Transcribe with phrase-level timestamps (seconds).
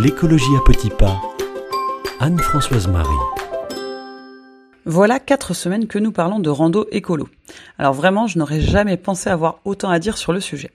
[0.00, 1.20] L'écologie à petits pas.
[2.20, 3.08] Anne-Françoise Marie.
[4.84, 7.28] Voilà quatre semaines que nous parlons de rando écolo.
[7.78, 10.70] Alors vraiment, je n'aurais jamais pensé avoir autant à dire sur le sujet.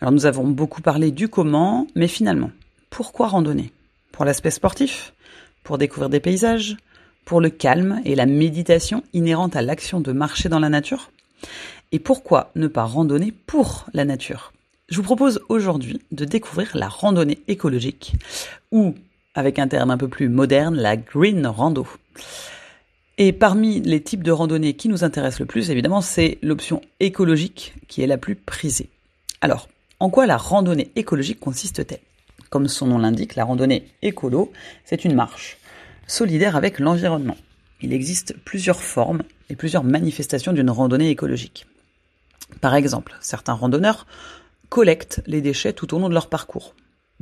[0.00, 2.50] Alors nous avons beaucoup parlé du comment, mais finalement,
[2.88, 3.72] pourquoi randonner?
[4.10, 5.12] Pour l'aspect sportif?
[5.62, 6.78] Pour découvrir des paysages?
[7.26, 11.10] Pour le calme et la méditation inhérente à l'action de marcher dans la nature?
[11.92, 14.54] Et pourquoi ne pas randonner pour la nature?
[14.90, 18.14] Je vous propose aujourd'hui de découvrir la randonnée écologique,
[18.72, 18.96] ou,
[19.34, 21.86] avec un terme un peu plus moderne, la green rando.
[23.16, 27.74] Et parmi les types de randonnées qui nous intéressent le plus, évidemment, c'est l'option écologique
[27.86, 28.88] qui est la plus prisée.
[29.40, 29.68] Alors,
[30.00, 32.00] en quoi la randonnée écologique consiste-t-elle?
[32.48, 34.50] Comme son nom l'indique, la randonnée écolo,
[34.84, 35.58] c'est une marche
[36.08, 37.36] solidaire avec l'environnement.
[37.80, 41.66] Il existe plusieurs formes et plusieurs manifestations d'une randonnée écologique.
[42.60, 44.06] Par exemple, certains randonneurs
[44.70, 46.74] collectent les déchets tout au long de leur parcours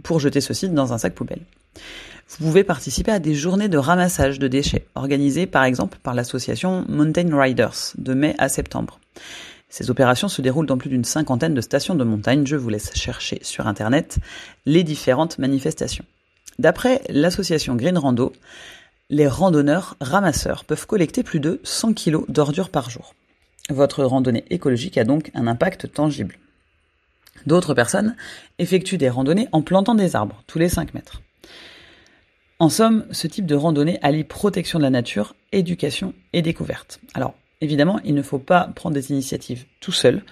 [0.05, 1.43] pour jeter ceux-ci dans un sac poubelle.
[2.29, 6.84] Vous pouvez participer à des journées de ramassage de déchets organisées par exemple par l'association
[6.89, 9.00] Mountain Riders de mai à septembre.
[9.70, 12.47] Ces opérations se déroulent dans plus d'une cinquantaine de stations de montagne.
[12.47, 14.19] Je vous laisse chercher sur Internet
[14.67, 16.05] les différentes manifestations.
[16.58, 18.33] D'après l'association Green Rando,
[19.11, 23.14] les randonneurs ramasseurs peuvent collecter plus de 100 kg d'ordures par jour.
[23.70, 26.39] Votre randonnée écologique a donc un impact tangible.
[27.47, 28.17] D'autres personnes
[28.58, 31.22] effectuent des randonnées en plantant des arbres tous les 5 mètres.
[32.58, 37.00] En somme, ce type de randonnée allie protection de la nature, éducation et découverte.
[37.14, 40.22] Alors, Évidemment, il ne faut pas prendre des initiatives tout seul,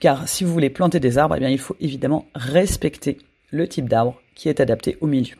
[0.00, 3.18] car si vous voulez planter des arbres, eh il faut évidemment respecter
[3.50, 5.36] le type d'arbre qui est adapté au milieu.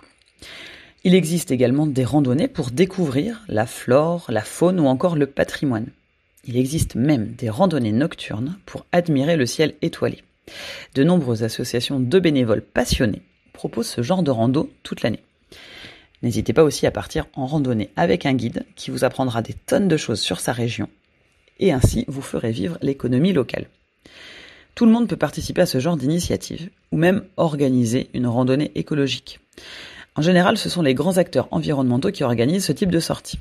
[1.04, 5.88] Il existe également des randonnées pour découvrir la flore, la faune ou encore le patrimoine.
[6.44, 10.22] Il existe même des randonnées nocturnes pour admirer le ciel étoilé.
[10.94, 15.22] De nombreuses associations de bénévoles passionnés proposent ce genre de rando toute l'année.
[16.22, 19.88] N'hésitez pas aussi à partir en randonnée avec un guide qui vous apprendra des tonnes
[19.88, 20.88] de choses sur sa région
[21.58, 23.66] et ainsi vous ferez vivre l'économie locale.
[24.74, 29.40] Tout le monde peut participer à ce genre d'initiative, ou même organiser une randonnée écologique.
[30.14, 33.38] En général, ce sont les grands acteurs environnementaux qui organisent ce type de sortie.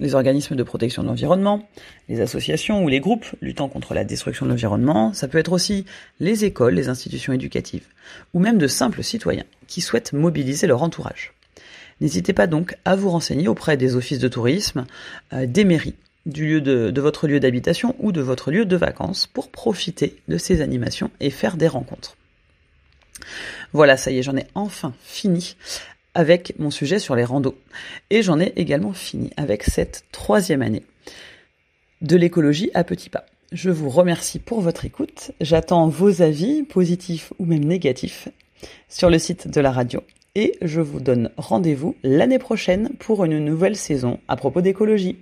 [0.00, 1.68] Les organismes de protection de l'environnement,
[2.08, 5.84] les associations ou les groupes luttant contre la destruction de l'environnement, ça peut être aussi
[6.18, 7.86] les écoles, les institutions éducatives,
[8.32, 11.34] ou même de simples citoyens qui souhaitent mobiliser leur entourage.
[12.00, 14.86] N'hésitez pas donc à vous renseigner auprès des offices de tourisme,
[15.34, 18.76] euh, des mairies du lieu de, de votre lieu d'habitation ou de votre lieu de
[18.76, 22.16] vacances pour profiter de ces animations et faire des rencontres.
[23.72, 25.56] Voilà, ça y est, j'en ai enfin fini
[26.14, 27.58] avec mon sujet sur les randos.
[28.10, 30.82] Et j'en ai également fini avec cette troisième année
[32.02, 33.26] de l'écologie à petits pas.
[33.52, 35.32] Je vous remercie pour votre écoute.
[35.40, 38.28] J'attends vos avis, positifs ou même négatifs,
[38.88, 40.02] sur le site de la radio.
[40.36, 45.16] Et je vous donne rendez-vous l'année prochaine pour une nouvelle saison à propos d'écologie.